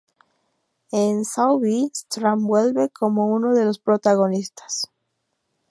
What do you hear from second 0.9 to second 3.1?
En Saw V, Strahm vuelve